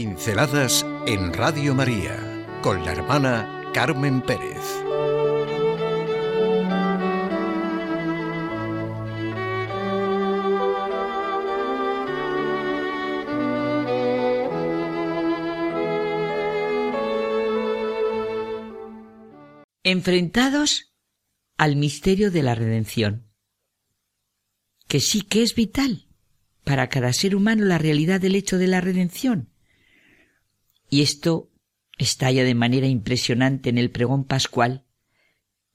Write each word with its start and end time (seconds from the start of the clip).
Pinceladas 0.00 0.86
en 1.06 1.30
Radio 1.34 1.74
María 1.74 2.16
con 2.62 2.82
la 2.86 2.92
hermana 2.92 3.70
Carmen 3.74 4.22
Pérez. 4.22 4.56
Enfrentados 19.84 20.94
al 21.58 21.76
misterio 21.76 22.30
de 22.30 22.42
la 22.42 22.54
redención, 22.54 23.30
que 24.88 25.00
sí 25.00 25.20
que 25.20 25.42
es 25.42 25.54
vital 25.54 26.06
para 26.64 26.88
cada 26.88 27.12
ser 27.12 27.36
humano 27.36 27.66
la 27.66 27.76
realidad 27.76 28.18
del 28.18 28.34
hecho 28.34 28.56
de 28.56 28.66
la 28.66 28.80
redención. 28.80 29.49
Y 30.90 31.02
esto 31.02 31.50
estalla 31.98 32.44
de 32.44 32.54
manera 32.54 32.88
impresionante 32.88 33.70
en 33.70 33.78
el 33.78 33.90
pregón 33.90 34.24
pascual, 34.24 34.84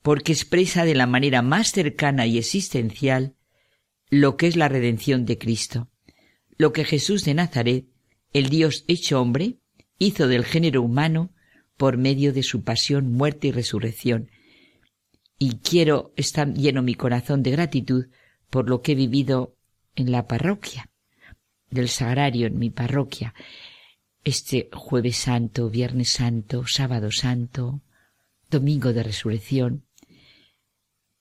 porque 0.01 0.33
expresa 0.33 0.85
de 0.85 0.93
la 0.93 1.07
manera 1.07 1.41
más 1.41 1.71
cercana 1.71 2.27
y 2.27 2.37
existencial 2.37 3.35
lo 4.09 4.37
que 4.37 4.47
es 4.47 4.55
la 4.55 4.67
redención 4.67 5.25
de 5.25 5.37
Cristo, 5.37 5.89
lo 6.57 6.73
que 6.73 6.83
Jesús 6.83 7.23
de 7.23 7.33
Nazaret, 7.33 7.87
el 8.33 8.49
Dios 8.49 8.83
hecho 8.87 9.21
hombre, 9.21 9.59
hizo 9.97 10.27
del 10.27 10.45
género 10.45 10.81
humano 10.81 11.33
por 11.77 11.97
medio 11.97 12.33
de 12.33 12.43
su 12.43 12.63
pasión, 12.63 13.11
muerte 13.11 13.47
y 13.47 13.51
resurrección. 13.51 14.29
Y 15.37 15.57
quiero 15.57 16.13
estar 16.15 16.53
lleno 16.53 16.81
mi 16.81 16.95
corazón 16.95 17.43
de 17.43 17.51
gratitud 17.51 18.07
por 18.49 18.69
lo 18.69 18.81
que 18.81 18.93
he 18.93 18.95
vivido 18.95 19.57
en 19.95 20.11
la 20.11 20.27
parroquia 20.27 20.91
del 21.69 21.89
Sagrario, 21.89 22.47
en 22.47 22.57
mi 22.57 22.69
parroquia, 22.69 23.33
este 24.25 24.69
jueves 24.73 25.17
santo, 25.17 25.69
viernes 25.69 26.09
santo, 26.09 26.65
sábado 26.65 27.11
santo, 27.11 27.81
domingo 28.49 28.91
de 28.91 29.03
resurrección. 29.03 29.85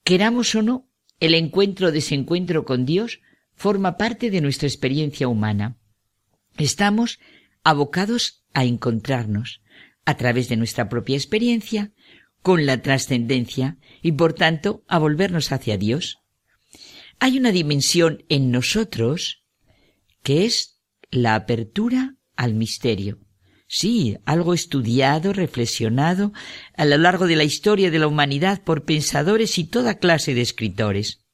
Queramos 0.03 0.55
o 0.55 0.63
no, 0.63 0.89
el 1.21 1.35
encuentro 1.35 1.89
o 1.89 1.93
desencuentro 1.93 2.65
con 2.65 2.87
Dios 2.87 3.21
forma 3.55 3.97
parte 3.99 4.31
de 4.31 4.41
nuestra 4.41 4.67
experiencia 4.67 5.29
humana. 5.29 5.77
Estamos 6.57 7.21
abocados 7.63 8.45
a 8.55 8.65
encontrarnos 8.65 9.61
a 10.07 10.17
través 10.17 10.49
de 10.49 10.57
nuestra 10.57 10.89
propia 10.89 11.17
experiencia 11.17 11.93
con 12.43 12.67
la 12.67 12.83
trascendencia 12.83 13.79
y 14.03 14.13
por 14.13 14.33
tanto 14.33 14.83
a 14.89 14.99
volvernos 14.99 15.53
hacia 15.53 15.77
Dios. 15.77 16.19
Hay 17.21 17.39
una 17.39 17.53
dimensión 17.53 18.25
en 18.29 18.51
nosotros 18.51 19.45
que 20.23 20.47
es 20.47 20.81
la 21.11 21.35
apertura 21.35 22.17
al 22.37 22.55
misterio. 22.55 23.19
Sí, 23.67 24.19
algo 24.25 24.55
estudiado, 24.55 25.33
reflexionado 25.33 26.33
a 26.77 26.85
lo 26.85 26.99
largo 26.99 27.27
de 27.27 27.37
la 27.37 27.45
historia 27.45 27.91
de 27.91 27.99
la 27.99 28.07
humanidad 28.07 28.63
por 28.63 28.85
pensadores 28.85 29.59
y 29.59 29.65
toda 29.65 29.99
clase 29.99 30.35
de 30.35 30.43
escritores. 30.43 31.25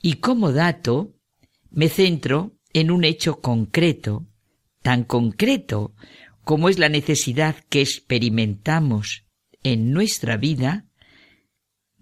Y 0.00 0.14
como 0.14 0.52
dato, 0.52 1.14
me 1.70 1.88
centro 1.88 2.58
en 2.72 2.90
un 2.90 3.04
hecho 3.04 3.40
concreto, 3.40 4.26
tan 4.82 5.04
concreto 5.04 5.94
como 6.44 6.68
es 6.68 6.78
la 6.78 6.88
necesidad 6.88 7.56
que 7.68 7.82
experimentamos 7.82 9.24
en 9.62 9.92
nuestra 9.92 10.36
vida 10.36 10.86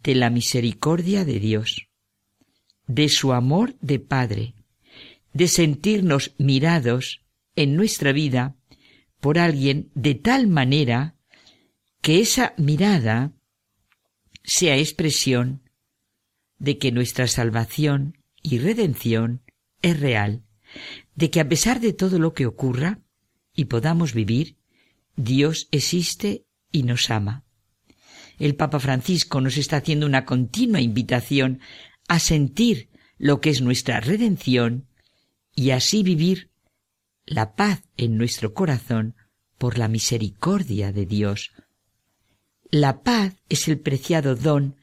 de 0.02 0.14
la 0.14 0.30
misericordia 0.30 1.24
de 1.24 1.40
Dios 1.40 1.90
de 2.94 3.08
su 3.08 3.32
amor 3.32 3.76
de 3.80 4.00
Padre, 4.00 4.54
de 5.32 5.46
sentirnos 5.46 6.34
mirados 6.38 7.22
en 7.60 7.76
nuestra 7.76 8.12
vida 8.12 8.56
por 9.20 9.38
alguien 9.38 9.90
de 9.94 10.14
tal 10.14 10.46
manera 10.46 11.14
que 12.00 12.20
esa 12.20 12.54
mirada 12.56 13.34
sea 14.42 14.78
expresión 14.78 15.62
de 16.58 16.78
que 16.78 16.90
nuestra 16.90 17.26
salvación 17.26 18.16
y 18.42 18.58
redención 18.58 19.42
es 19.82 20.00
real, 20.00 20.42
de 21.14 21.28
que 21.30 21.40
a 21.40 21.48
pesar 21.50 21.80
de 21.80 21.92
todo 21.92 22.18
lo 22.18 22.32
que 22.32 22.46
ocurra 22.46 23.00
y 23.54 23.66
podamos 23.66 24.14
vivir, 24.14 24.56
Dios 25.16 25.68
existe 25.70 26.46
y 26.72 26.84
nos 26.84 27.10
ama. 27.10 27.44
El 28.38 28.54
Papa 28.54 28.80
Francisco 28.80 29.42
nos 29.42 29.58
está 29.58 29.76
haciendo 29.76 30.06
una 30.06 30.24
continua 30.24 30.80
invitación 30.80 31.60
a 32.08 32.20
sentir 32.20 32.88
lo 33.18 33.42
que 33.42 33.50
es 33.50 33.60
nuestra 33.60 34.00
redención 34.00 34.86
y 35.54 35.72
así 35.72 36.02
vivir 36.02 36.49
la 37.30 37.54
paz 37.54 37.84
en 37.96 38.18
nuestro 38.18 38.54
corazón 38.54 39.14
por 39.56 39.78
la 39.78 39.86
misericordia 39.86 40.90
de 40.90 41.06
Dios. 41.06 41.52
La 42.72 43.04
paz 43.04 43.36
es 43.48 43.68
el 43.68 43.78
preciado 43.78 44.34
don 44.34 44.76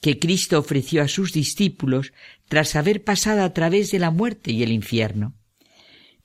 que 0.00 0.18
Cristo 0.18 0.58
ofreció 0.58 1.02
a 1.02 1.08
sus 1.08 1.32
discípulos 1.32 2.12
tras 2.48 2.74
haber 2.74 3.04
pasado 3.04 3.44
a 3.44 3.52
través 3.52 3.92
de 3.92 4.00
la 4.00 4.10
muerte 4.10 4.50
y 4.50 4.64
el 4.64 4.72
infierno. 4.72 5.36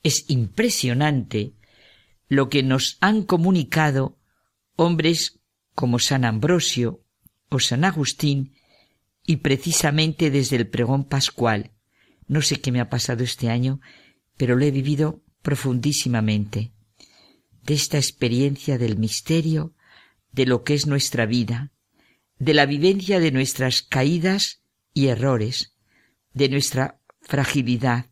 Es 0.02 0.28
impresionante 0.28 1.52
lo 2.26 2.48
que 2.48 2.64
nos 2.64 2.98
han 3.00 3.22
comunicado 3.22 4.18
hombres 4.74 5.38
como 5.76 6.00
San 6.00 6.24
Ambrosio 6.24 7.04
o 7.50 7.60
San 7.60 7.84
Agustín 7.84 8.52
y 9.24 9.36
precisamente 9.36 10.32
desde 10.32 10.56
el 10.56 10.66
pregón 10.66 11.04
pascual. 11.04 11.70
No 12.26 12.42
sé 12.42 12.60
qué 12.60 12.72
me 12.72 12.80
ha 12.80 12.90
pasado 12.90 13.22
este 13.22 13.48
año, 13.48 13.80
pero 14.36 14.56
lo 14.56 14.64
he 14.64 14.72
vivido 14.72 15.22
profundísimamente. 15.48 16.74
De 17.62 17.72
esta 17.72 17.96
experiencia 17.96 18.76
del 18.76 18.98
misterio, 18.98 19.72
de 20.30 20.44
lo 20.44 20.62
que 20.62 20.74
es 20.74 20.86
nuestra 20.86 21.24
vida, 21.24 21.72
de 22.38 22.52
la 22.52 22.66
vivencia 22.66 23.18
de 23.18 23.32
nuestras 23.32 23.80
caídas 23.80 24.60
y 24.92 25.06
errores, 25.06 25.74
de 26.34 26.50
nuestra 26.50 27.00
fragilidad, 27.22 28.10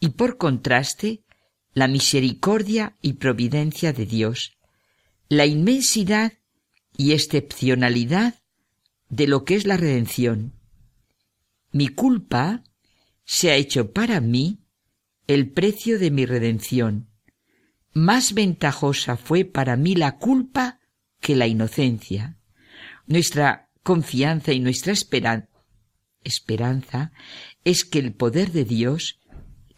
y 0.00 0.10
por 0.10 0.36
contraste, 0.36 1.24
la 1.72 1.88
misericordia 1.88 2.94
y 3.00 3.14
providencia 3.14 3.94
de 3.94 4.04
Dios, 4.04 4.58
la 5.30 5.46
inmensidad 5.46 6.34
y 6.94 7.12
excepcionalidad 7.12 8.34
de 9.08 9.26
lo 9.26 9.46
que 9.46 9.54
es 9.54 9.66
la 9.66 9.78
redención. 9.78 10.52
Mi 11.72 11.88
culpa 11.88 12.64
se 13.24 13.50
ha 13.50 13.54
hecho 13.54 13.92
para 13.92 14.20
mí 14.20 14.65
el 15.26 15.50
precio 15.50 15.98
de 15.98 16.10
mi 16.10 16.24
redención. 16.26 17.10
Más 17.92 18.34
ventajosa 18.34 19.16
fue 19.16 19.44
para 19.44 19.76
mí 19.76 19.94
la 19.94 20.18
culpa 20.18 20.80
que 21.20 21.34
la 21.34 21.46
inocencia. 21.46 22.38
Nuestra 23.06 23.70
confianza 23.82 24.52
y 24.52 24.60
nuestra 24.60 24.92
esperanza, 24.92 25.48
esperanza 26.22 27.12
es 27.64 27.84
que 27.84 27.98
el 27.98 28.12
poder 28.12 28.52
de 28.52 28.64
Dios 28.64 29.20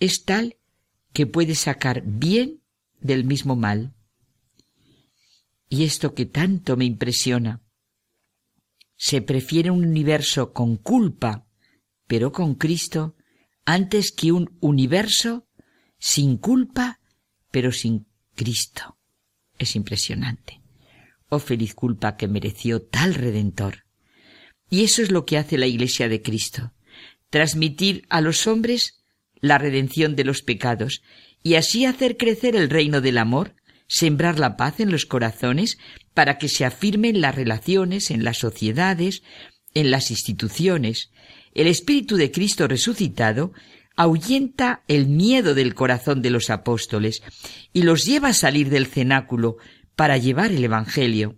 es 0.00 0.24
tal 0.24 0.58
que 1.12 1.26
puede 1.26 1.54
sacar 1.54 2.02
bien 2.04 2.62
del 3.00 3.24
mismo 3.24 3.56
mal. 3.56 3.94
Y 5.68 5.84
esto 5.84 6.14
que 6.14 6.26
tanto 6.26 6.76
me 6.76 6.84
impresiona, 6.84 7.62
se 8.96 9.22
prefiere 9.22 9.70
un 9.70 9.84
universo 9.86 10.52
con 10.52 10.76
culpa, 10.76 11.46
pero 12.06 12.32
con 12.32 12.54
Cristo, 12.54 13.14
antes 13.68 14.12
que 14.12 14.32
un 14.32 14.56
universo 14.60 15.46
sin 15.98 16.38
culpa, 16.38 17.00
pero 17.50 17.70
sin 17.70 18.06
Cristo. 18.34 18.96
Es 19.58 19.76
impresionante. 19.76 20.62
Oh 21.28 21.38
feliz 21.38 21.74
culpa 21.74 22.16
que 22.16 22.28
mereció 22.28 22.80
tal 22.80 23.14
Redentor. 23.14 23.84
Y 24.70 24.84
eso 24.84 25.02
es 25.02 25.10
lo 25.10 25.26
que 25.26 25.36
hace 25.36 25.58
la 25.58 25.66
Iglesia 25.66 26.08
de 26.08 26.22
Cristo, 26.22 26.72
transmitir 27.28 28.06
a 28.08 28.22
los 28.22 28.46
hombres 28.46 29.04
la 29.38 29.58
redención 29.58 30.16
de 30.16 30.24
los 30.24 30.40
pecados 30.40 31.02
y 31.42 31.56
así 31.56 31.84
hacer 31.84 32.16
crecer 32.16 32.56
el 32.56 32.70
reino 32.70 33.02
del 33.02 33.18
amor 33.18 33.54
sembrar 33.86 34.38
la 34.38 34.56
paz 34.56 34.80
en 34.80 34.90
los 34.90 35.04
corazones 35.04 35.78
para 36.14 36.38
que 36.38 36.48
se 36.48 36.64
afirmen 36.64 37.20
las 37.20 37.34
relaciones 37.34 38.10
en 38.10 38.24
las 38.24 38.38
sociedades, 38.38 39.22
en 39.74 39.90
las 39.90 40.10
instituciones. 40.10 41.10
El 41.58 41.66
Espíritu 41.66 42.14
de 42.14 42.30
Cristo 42.30 42.68
resucitado 42.68 43.52
ahuyenta 43.96 44.84
el 44.86 45.08
miedo 45.08 45.56
del 45.56 45.74
corazón 45.74 46.22
de 46.22 46.30
los 46.30 46.50
apóstoles 46.50 47.20
y 47.72 47.82
los 47.82 48.04
lleva 48.04 48.28
a 48.28 48.32
salir 48.32 48.70
del 48.70 48.86
cenáculo 48.86 49.56
para 49.96 50.18
llevar 50.18 50.52
el 50.52 50.62
Evangelio. 50.62 51.36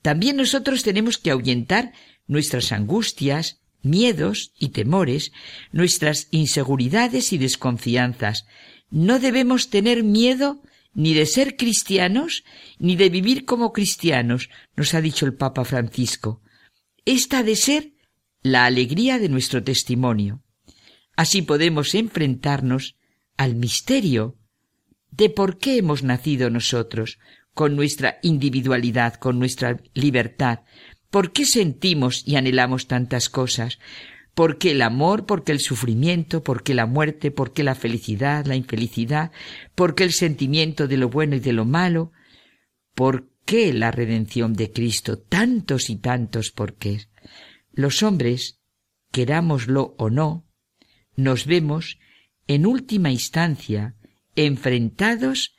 También 0.00 0.38
nosotros 0.38 0.84
tenemos 0.84 1.18
que 1.18 1.32
ahuyentar 1.32 1.92
nuestras 2.26 2.72
angustias, 2.72 3.60
miedos 3.82 4.54
y 4.58 4.70
temores, 4.70 5.32
nuestras 5.70 6.28
inseguridades 6.30 7.34
y 7.34 7.36
desconfianzas. 7.36 8.46
No 8.88 9.18
debemos 9.18 9.68
tener 9.68 10.02
miedo 10.02 10.62
ni 10.94 11.12
de 11.12 11.26
ser 11.26 11.56
cristianos, 11.56 12.42
ni 12.78 12.96
de 12.96 13.10
vivir 13.10 13.44
como 13.44 13.74
cristianos, 13.74 14.48
nos 14.76 14.94
ha 14.94 15.02
dicho 15.02 15.26
el 15.26 15.34
Papa 15.34 15.66
Francisco. 15.66 16.40
Esta 17.04 17.42
de 17.42 17.54
ser 17.54 17.97
la 18.42 18.64
alegría 18.64 19.18
de 19.18 19.28
nuestro 19.28 19.62
testimonio. 19.62 20.42
Así 21.16 21.42
podemos 21.42 21.94
enfrentarnos 21.94 22.96
al 23.36 23.56
misterio 23.56 24.36
de 25.10 25.30
por 25.30 25.58
qué 25.58 25.78
hemos 25.78 26.02
nacido 26.02 26.50
nosotros, 26.50 27.18
con 27.54 27.74
nuestra 27.74 28.18
individualidad, 28.22 29.14
con 29.14 29.38
nuestra 29.38 29.80
libertad, 29.92 30.60
por 31.10 31.32
qué 31.32 31.44
sentimos 31.44 32.22
y 32.24 32.36
anhelamos 32.36 32.86
tantas 32.86 33.28
cosas, 33.28 33.78
por 34.34 34.58
qué 34.58 34.70
el 34.70 34.82
amor, 34.82 35.26
por 35.26 35.42
qué 35.42 35.50
el 35.50 35.58
sufrimiento, 35.58 36.44
por 36.44 36.62
qué 36.62 36.74
la 36.74 36.86
muerte, 36.86 37.32
por 37.32 37.52
qué 37.52 37.64
la 37.64 37.74
felicidad, 37.74 38.46
la 38.46 38.54
infelicidad, 38.54 39.32
por 39.74 39.96
qué 39.96 40.04
el 40.04 40.12
sentimiento 40.12 40.86
de 40.86 40.98
lo 40.98 41.08
bueno 41.08 41.34
y 41.34 41.40
de 41.40 41.52
lo 41.52 41.64
malo, 41.64 42.12
por 42.94 43.28
qué 43.44 43.72
la 43.72 43.90
redención 43.90 44.52
de 44.52 44.70
Cristo, 44.70 45.18
tantos 45.18 45.90
y 45.90 45.96
tantos 45.96 46.52
por 46.52 46.74
qué. 46.74 47.08
Los 47.78 48.02
hombres, 48.02 48.58
querámoslo 49.12 49.94
o 49.98 50.10
no, 50.10 50.44
nos 51.14 51.46
vemos, 51.46 52.00
en 52.48 52.66
última 52.66 53.12
instancia, 53.12 53.94
enfrentados 54.34 55.54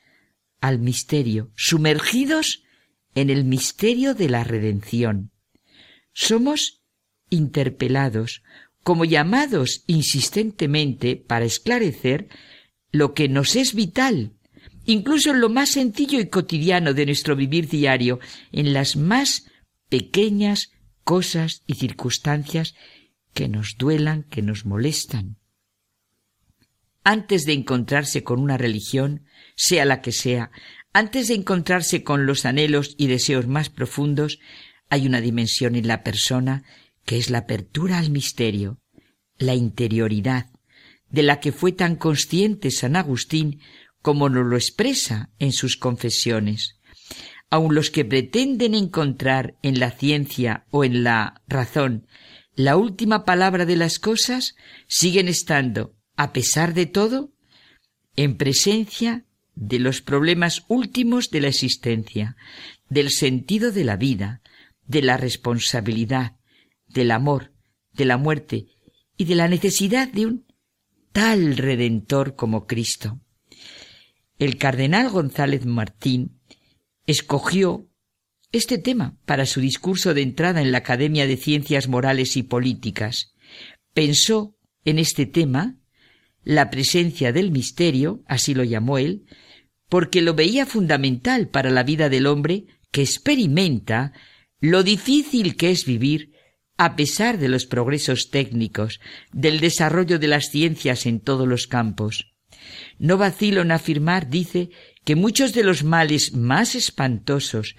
al 0.60 0.80
misterio, 0.80 1.50
sumergidos 1.56 2.66
en 3.16 3.30
el 3.30 3.46
misterio 3.46 4.16
de 4.16 4.28
la 4.28 4.44
redención. 4.44 5.32
Somos 6.12 6.82
interpelados, 7.30 8.44
como 8.84 9.06
llamados 9.06 9.86
insistentemente 9.88 11.16
para 11.16 11.46
esclarecer 11.46 12.28
lo 12.92 13.14
que 13.14 13.30
nos 13.30 13.56
es 13.56 13.74
vital, 13.74 14.34
incluso 14.84 15.32
en 15.32 15.40
lo 15.40 15.48
más 15.48 15.70
sencillo 15.70 16.20
y 16.20 16.28
cotidiano 16.28 16.94
de 16.94 17.06
nuestro 17.06 17.38
vivir 17.38 17.70
diario, 17.70 18.20
en 18.52 18.74
las 18.74 18.98
más 18.98 19.46
pequeñas 19.88 20.74
cosas 21.10 21.64
y 21.66 21.74
circunstancias 21.74 22.76
que 23.34 23.48
nos 23.50 23.78
duelan, 23.80 24.26
que 24.30 24.44
nos 24.44 24.68
molestan. 24.68 25.38
Antes 27.04 27.48
de 27.48 27.54
encontrarse 27.54 28.24
con 28.24 28.40
una 28.40 28.60
religión, 28.60 29.26
sea 29.56 29.86
la 29.86 30.04
que 30.04 30.12
sea, 30.12 30.52
antes 30.94 31.28
de 31.28 31.34
encontrarse 31.34 32.04
con 32.04 32.28
los 32.28 32.46
anhelos 32.46 32.94
y 32.96 33.08
deseos 33.08 33.48
más 33.48 33.72
profundos, 33.72 34.38
hay 34.88 35.08
una 35.08 35.20
dimensión 35.20 35.74
en 35.76 35.88
la 35.88 36.04
persona 36.04 36.64
que 37.06 37.18
es 37.18 37.32
la 37.32 37.40
apertura 37.40 37.98
al 37.98 38.12
misterio, 38.12 38.80
la 39.40 39.56
interioridad, 39.56 40.52
de 41.10 41.24
la 41.24 41.40
que 41.40 41.52
fue 41.52 41.72
tan 41.72 41.96
consciente 41.96 42.70
San 42.70 42.96
Agustín 42.96 43.62
como 44.04 44.30
nos 44.30 44.46
lo 44.46 44.58
expresa 44.58 45.32
en 45.40 45.54
sus 45.54 45.76
confesiones. 45.76 46.79
Aun 47.50 47.74
los 47.74 47.90
que 47.90 48.06
pretenden 48.06 48.76
encontrar 48.76 49.56
en 49.64 49.80
la 49.80 49.92
ciencia 49.92 50.66
o 50.70 50.84
en 50.84 51.04
la 51.04 51.42
razón 51.48 52.08
la 52.56 52.76
última 52.76 53.24
palabra 53.24 53.66
de 53.66 53.78
las 53.78 54.00
cosas, 54.00 54.56
siguen 54.86 55.30
estando, 55.30 55.96
a 56.18 56.34
pesar 56.34 56.74
de 56.74 56.86
todo, 56.86 57.32
en 58.18 58.36
presencia 58.36 59.26
de 59.56 59.80
los 59.80 60.02
problemas 60.02 60.66
últimos 60.68 61.30
de 61.32 61.40
la 61.40 61.48
existencia, 61.48 62.36
del 62.90 63.12
sentido 63.12 63.72
de 63.72 63.86
la 63.86 63.96
vida, 63.96 64.42
de 64.88 65.02
la 65.02 65.16
responsabilidad, 65.16 66.36
del 66.88 67.12
amor, 67.12 67.54
de 67.94 68.04
la 68.04 68.18
muerte 68.18 68.68
y 69.16 69.24
de 69.24 69.36
la 69.36 69.48
necesidad 69.48 70.10
de 70.10 70.26
un 70.26 70.46
tal 71.14 71.56
redentor 71.56 72.36
como 72.36 72.68
Cristo. 72.68 73.22
El 74.38 74.58
cardenal 74.58 75.10
González 75.10 75.66
Martín 75.66 76.42
escogió 77.10 77.88
este 78.52 78.78
tema 78.78 79.18
para 79.26 79.48
su 79.48 79.62
discurso 79.62 80.14
de 80.14 80.22
entrada 80.22 80.62
en 80.62 80.72
la 80.72 80.80
Academia 80.80 81.26
de 81.26 81.38
Ciencias 81.38 81.88
Morales 81.88 82.38
y 82.38 82.44
Políticas. 82.44 83.34
Pensó 83.96 84.56
en 84.86 85.00
este 85.00 85.26
tema 85.26 85.80
la 86.44 86.70
presencia 86.70 87.34
del 87.34 87.50
misterio, 87.50 88.24
así 88.28 88.54
lo 88.54 88.64
llamó 88.64 89.00
él, 89.00 89.26
porque 89.90 90.22
lo 90.22 90.36
veía 90.36 90.68
fundamental 90.68 91.48
para 91.48 91.72
la 91.72 91.82
vida 91.82 92.10
del 92.10 92.28
hombre 92.28 92.66
que 92.92 93.02
experimenta 93.02 94.14
lo 94.60 94.84
difícil 94.84 95.56
que 95.56 95.72
es 95.72 95.86
vivir 95.86 96.34
a 96.78 96.96
pesar 96.96 97.40
de 97.40 97.50
los 97.50 97.66
progresos 97.66 98.30
técnicos, 98.30 99.00
del 99.34 99.60
desarrollo 99.60 100.20
de 100.20 100.28
las 100.28 100.52
ciencias 100.52 101.08
en 101.08 101.22
todos 101.22 101.48
los 101.48 101.66
campos. 101.66 102.36
No 103.00 103.18
vacilo 103.18 103.62
en 103.62 103.72
afirmar, 103.72 104.30
dice, 104.30 104.70
que 105.10 105.16
muchos 105.16 105.54
de 105.54 105.64
los 105.64 105.84
males 105.84 106.36
más 106.36 106.76
espantosos 106.76 107.76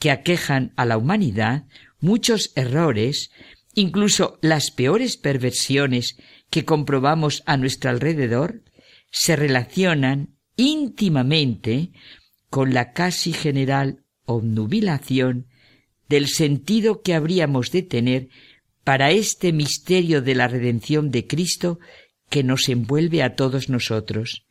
que 0.00 0.10
aquejan 0.10 0.72
a 0.74 0.84
la 0.84 0.98
humanidad, 0.98 1.68
muchos 2.00 2.50
errores, 2.56 3.30
incluso 3.72 4.40
las 4.42 4.72
peores 4.72 5.16
perversiones 5.16 6.16
que 6.50 6.64
comprobamos 6.64 7.44
a 7.46 7.56
nuestro 7.56 7.88
alrededor, 7.88 8.64
se 9.12 9.36
relacionan 9.36 10.34
íntimamente 10.56 11.92
con 12.50 12.74
la 12.74 12.92
casi 12.92 13.32
general 13.32 14.02
obnubilación 14.24 15.46
del 16.08 16.26
sentido 16.26 17.02
que 17.02 17.14
habríamos 17.14 17.70
de 17.70 17.82
tener 17.82 18.28
para 18.82 19.12
este 19.12 19.52
misterio 19.52 20.20
de 20.20 20.34
la 20.34 20.48
redención 20.48 21.12
de 21.12 21.28
Cristo 21.28 21.78
que 22.28 22.42
nos 22.42 22.68
envuelve 22.68 23.22
a 23.22 23.36
todos 23.36 23.68
nosotros. 23.68 24.48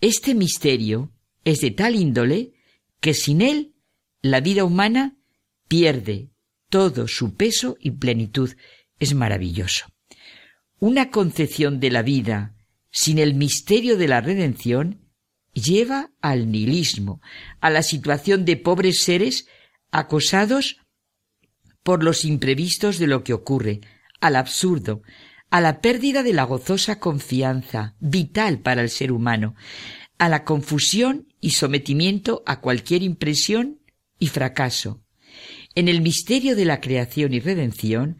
Este 0.00 0.36
misterio 0.36 1.10
es 1.46 1.60
de 1.60 1.70
tal 1.70 1.94
índole 1.94 2.52
que 3.00 3.14
sin 3.14 3.40
él 3.40 3.72
la 4.20 4.40
vida 4.40 4.64
humana 4.64 5.16
pierde 5.68 6.32
todo 6.68 7.06
su 7.06 7.36
peso 7.36 7.76
y 7.78 7.92
plenitud. 7.92 8.50
Es 8.98 9.14
maravilloso. 9.14 9.86
Una 10.80 11.10
concepción 11.10 11.78
de 11.78 11.90
la 11.90 12.02
vida 12.02 12.56
sin 12.90 13.18
el 13.18 13.34
misterio 13.34 13.96
de 13.96 14.08
la 14.08 14.20
redención 14.20 15.08
lleva 15.52 16.10
al 16.20 16.50
nihilismo, 16.50 17.20
a 17.60 17.70
la 17.70 17.84
situación 17.84 18.44
de 18.44 18.56
pobres 18.56 19.02
seres 19.02 19.46
acosados 19.92 20.80
por 21.84 22.02
los 22.02 22.24
imprevistos 22.24 22.98
de 22.98 23.06
lo 23.06 23.22
que 23.22 23.32
ocurre, 23.32 23.82
al 24.20 24.34
absurdo, 24.34 25.02
a 25.50 25.60
la 25.60 25.80
pérdida 25.80 26.24
de 26.24 26.32
la 26.32 26.42
gozosa 26.42 26.98
confianza, 26.98 27.94
vital 28.00 28.58
para 28.58 28.82
el 28.82 28.90
ser 28.90 29.12
humano, 29.12 29.54
a 30.18 30.28
la 30.28 30.44
confusión 30.44 31.28
y 31.40 31.50
sometimiento 31.50 32.42
a 32.46 32.60
cualquier 32.60 33.02
impresión 33.02 33.80
y 34.18 34.28
fracaso. 34.28 35.02
En 35.74 35.88
el 35.88 36.00
misterio 36.00 36.56
de 36.56 36.64
la 36.64 36.80
creación 36.80 37.34
y 37.34 37.40
redención 37.40 38.18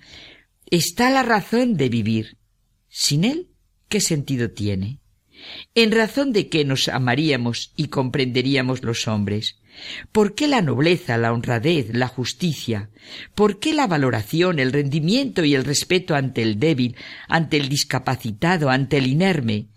está 0.71 1.11
la 1.11 1.23
razón 1.23 1.77
de 1.77 1.89
vivir. 1.89 2.39
Sin 2.89 3.25
él, 3.25 3.49
¿qué 3.89 4.01
sentido 4.01 4.51
tiene? 4.51 5.01
En 5.75 5.93
razón 5.93 6.33
de 6.33 6.49
qué 6.49 6.65
nos 6.65 6.89
amaríamos 6.89 7.73
y 7.77 7.89
comprenderíamos 7.89 8.83
los 8.83 9.07
hombres, 9.07 9.59
¿Por 10.13 10.35
qué 10.35 10.49
la 10.49 10.63
nobleza, 10.63 11.19
la 11.19 11.33
honradez, 11.33 11.91
la 11.93 12.09
justicia? 12.09 12.91
¿Por 13.35 13.59
qué 13.59 13.75
la 13.75 13.87
valoración, 13.87 14.59
el 14.59 14.73
rendimiento 14.73 15.45
y 15.45 15.55
el 15.55 15.65
respeto 15.65 16.15
ante 16.15 16.43
el 16.43 16.59
débil, 16.59 16.97
ante 17.29 17.57
el 17.57 17.69
discapacitado, 17.69 18.71
ante 18.71 18.99
el 18.99 19.07
inerme? 19.07 19.69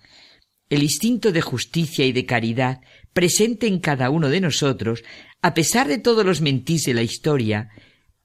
El 0.69 0.83
instinto 0.83 1.31
de 1.31 1.41
justicia 1.41 2.05
y 2.05 2.11
de 2.11 2.25
caridad, 2.25 2.81
presente 3.13 3.67
en 3.67 3.79
cada 3.79 4.09
uno 4.09 4.29
de 4.29 4.39
nosotros, 4.39 5.03
a 5.41 5.53
pesar 5.53 5.87
de 5.87 5.97
todos 5.97 6.25
los 6.25 6.41
mentís 6.41 6.83
de 6.83 6.93
la 6.93 7.01
historia, 7.01 7.69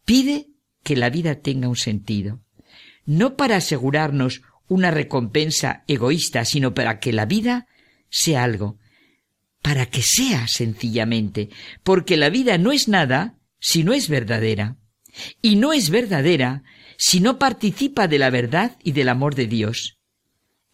pide 0.04 0.48
que 0.82 0.96
la 0.96 1.10
vida 1.10 1.36
tenga 1.36 1.68
un 1.68 1.76
sentido. 1.76 2.40
No 3.06 3.36
para 3.36 3.56
asegurarnos 3.56 4.42
una 4.68 4.90
recompensa 4.90 5.84
egoísta, 5.88 6.44
sino 6.44 6.74
para 6.74 7.00
que 7.00 7.12
la 7.12 7.26
vida 7.26 7.66
sea 8.10 8.44
algo, 8.44 8.78
para 9.62 9.86
que 9.86 10.02
sea 10.02 10.46
sencillamente, 10.46 11.48
porque 11.82 12.16
la 12.18 12.28
vida 12.28 12.58
no 12.58 12.72
es 12.72 12.88
nada 12.88 13.38
si 13.58 13.82
no 13.84 13.94
es 13.94 14.10
verdadera, 14.10 14.76
y 15.40 15.56
no 15.56 15.72
es 15.72 15.88
verdadera 15.88 16.62
si 16.98 17.20
no 17.20 17.38
participa 17.38 18.06
de 18.08 18.18
la 18.18 18.28
verdad 18.28 18.76
y 18.84 18.92
del 18.92 19.08
amor 19.08 19.34
de 19.34 19.46
Dios. 19.46 19.98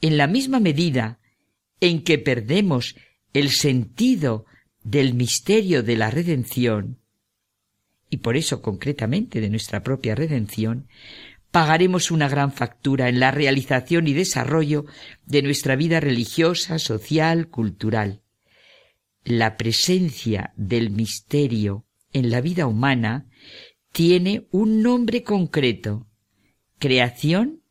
En 0.00 0.16
la 0.16 0.26
misma 0.26 0.58
medida 0.58 1.19
en 1.80 2.02
que 2.02 2.18
perdemos 2.18 2.96
el 3.32 3.50
sentido 3.50 4.46
del 4.82 5.14
misterio 5.14 5.82
de 5.82 5.96
la 5.96 6.10
redención, 6.10 6.98
y 8.08 8.18
por 8.18 8.36
eso 8.36 8.60
concretamente 8.60 9.40
de 9.40 9.50
nuestra 9.50 9.82
propia 9.82 10.14
redención, 10.14 10.88
pagaremos 11.50 12.10
una 12.10 12.28
gran 12.28 12.52
factura 12.52 13.08
en 13.08 13.20
la 13.20 13.30
realización 13.30 14.08
y 14.08 14.12
desarrollo 14.12 14.86
de 15.26 15.42
nuestra 15.42 15.76
vida 15.76 16.00
religiosa, 16.00 16.78
social, 16.78 17.48
cultural 17.48 18.22
la 19.24 19.56
presencia 19.56 20.52
del 20.56 20.90
misterio 20.90 21.84
en 22.12 22.30
la 22.30 22.40
vida 22.40 22.66
humana 22.66 23.26
tiene 23.92 24.46
un 24.50 24.82
nombre 24.82 25.22
concreto, 25.22 26.06
creación 26.78 27.62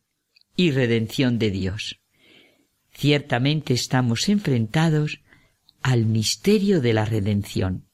y 0.56 0.72
redención 0.72 1.40
de 1.40 1.52
Dios. 1.52 2.00
Ciertamente 2.92 3.74
estamos 3.74 4.28
enfrentados 4.30 5.22
al 5.82 6.06
misterio 6.06 6.82
de 6.82 6.94
la 6.94 7.06
redención. 7.06 7.86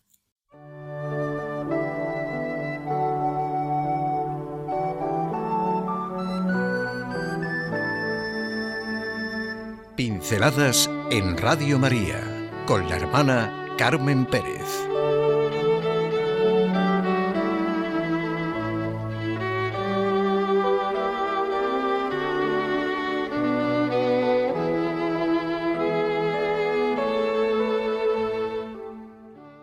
Pinceladas 9.95 10.89
en 11.09 11.37
Radio 11.37 11.79
María 11.79 12.21
con 12.65 12.89
la 12.89 12.97
hermana 12.97 13.75
Carmen 13.77 14.25
Pérez. 14.25 14.85